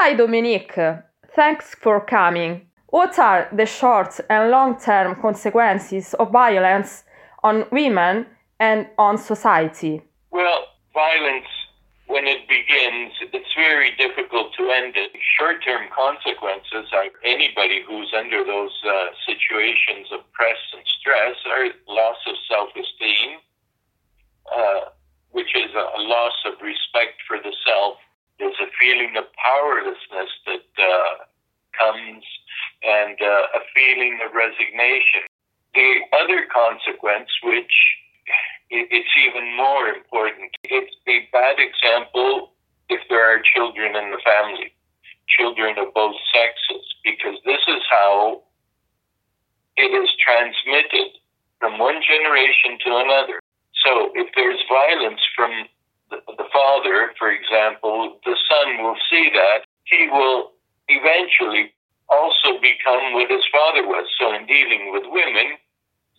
[0.00, 0.78] Hi, Dominic.
[1.34, 2.68] Thanks for coming.
[2.86, 7.02] What are the short and long term consequences of violence
[7.42, 8.26] on women
[8.60, 10.00] and on society?
[10.30, 11.50] Well, violence,
[12.06, 15.10] when it begins, it's very difficult to end it.
[15.36, 21.74] Short term consequences are anybody who's under those uh, situations of press and stress are
[21.88, 23.42] loss of self esteem,
[24.46, 24.94] uh,
[25.32, 27.98] which is a loss of respect for the self.
[28.38, 31.24] There's a feeling of powerlessness that uh,
[31.72, 32.24] comes
[32.84, 35.24] and uh, a feeling of resignation.
[35.74, 37.72] The other consequence, which
[38.70, 42.52] it's even more important, it's a bad example
[42.88, 44.72] if there are children in the family,
[45.28, 48.42] children of both sexes, because this is how
[49.76, 51.16] it is transmitted
[51.60, 53.40] from one generation to another.
[53.84, 55.52] So if there's violence from
[56.10, 59.64] the, the father, for example, the son will see that.
[59.84, 60.52] He will
[60.88, 61.72] eventually
[62.08, 64.06] also become what his father was.
[64.18, 65.56] So in dealing with women,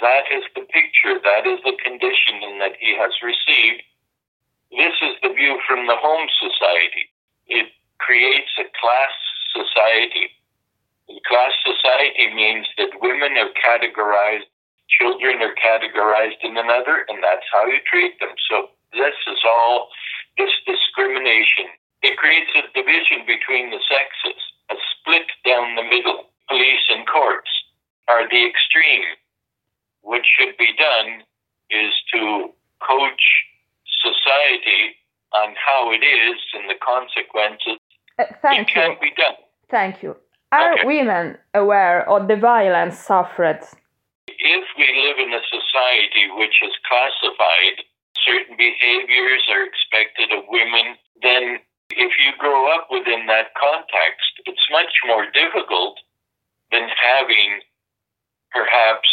[0.00, 3.82] that is the picture, that is the conditioning that he has received.
[4.72, 7.12] This is the view from the home society.
[7.46, 9.14] It creates a class
[9.54, 10.34] society.
[11.28, 14.50] class society means that women are categorized,
[14.88, 18.34] children are categorized in another, and that's how you treat them.
[18.50, 19.88] So this is all
[20.38, 21.66] this discrimination.
[22.02, 26.24] It creates a division between the sexes a split down the middle.
[26.48, 27.50] Police and courts
[28.08, 29.04] are the extreme.
[30.02, 31.22] What should be done
[31.70, 32.50] is to
[32.86, 33.24] coach
[34.02, 34.96] society
[35.32, 37.78] on how it is and the consequences.
[38.18, 38.82] Uh, thank it you.
[38.82, 39.34] can be done.
[39.70, 40.16] Thank you.
[40.52, 40.86] Are Okay.
[40.86, 43.60] women aware of the violence suffered?
[44.28, 47.84] If we live in a society which is classified,
[48.56, 51.58] behaviors are expected of women, then
[51.90, 55.98] if you grow up within that context, it's much more difficult
[56.70, 57.60] than having
[58.50, 59.08] perhaps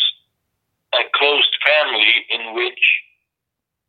[0.93, 2.83] a closed family in which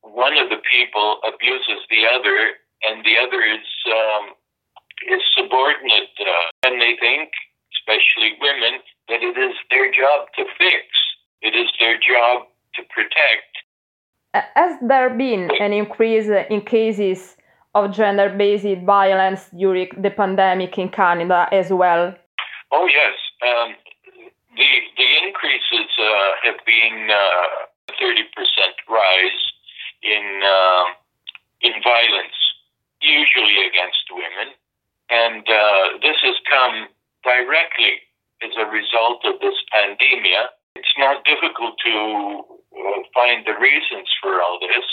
[0.02, 4.34] one of the people abuses the other and the other is um,
[5.08, 7.30] is subordinate, uh, and they think,
[7.74, 10.86] especially women, that it is their job to fix.
[11.42, 13.51] It is their job to protect.
[14.34, 17.36] Has there been an increase in cases
[17.74, 22.14] of gender based violence during the pandemic in Canada as well?
[22.70, 23.12] Oh yes,
[23.44, 23.74] um,
[24.56, 29.42] the the increases uh, have been uh, thirty percent rise
[30.02, 30.84] in uh,
[31.60, 32.38] in violence,
[33.02, 34.54] usually against women,
[35.10, 36.88] and uh, this has come
[37.22, 38.00] directly
[38.42, 40.48] as a result of this pandemia.
[40.74, 42.51] It's not difficult to
[43.14, 44.86] find the reasons for all this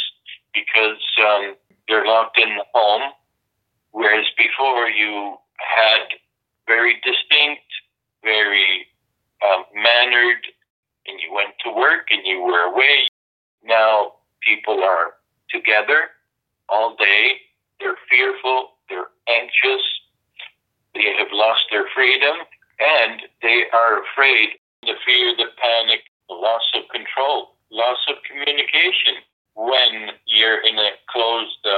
[0.53, 1.55] because um,
[1.87, 3.11] they're locked in the home,
[3.91, 6.07] whereas before you had
[6.67, 7.65] very distinct,
[8.23, 8.87] very
[9.43, 10.45] um, mannered,
[11.07, 13.07] and you went to work and you were away.
[13.63, 15.13] Now people are
[15.49, 16.11] together
[16.67, 17.41] all day.
[17.79, 18.71] They're fearful.
[18.89, 19.83] They're anxious.
[20.93, 22.35] They have lost their freedom,
[22.79, 24.49] and they are afraid.
[24.81, 29.15] The fear, the panic, the loss of control, loss of communication
[29.55, 29.91] when
[30.25, 31.77] you're in a closed uh,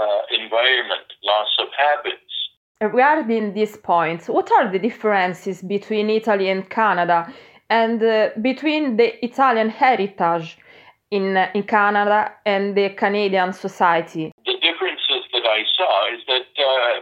[0.00, 2.34] uh, environment, loss of habits.
[2.80, 7.32] Regarding this point, what are the differences between Italy and Canada
[7.70, 10.58] and uh, between the Italian heritage
[11.10, 14.32] in, in Canada and the Canadian society?
[14.44, 17.00] The differences that I saw is that uh,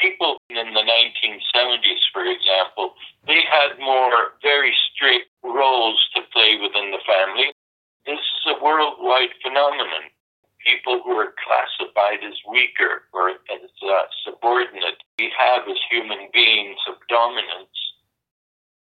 [0.00, 2.94] people in the 1970s, for example,
[3.26, 7.52] they had more very strict roles to play within the family.
[8.06, 10.12] This is a worldwide phenomenon.
[10.60, 16.76] People who are classified as weaker or as uh, subordinate, we have as human beings
[16.88, 17.78] of dominance